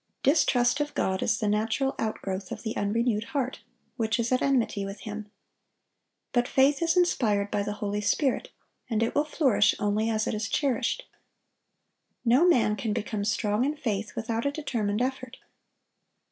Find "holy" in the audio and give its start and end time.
7.73-8.01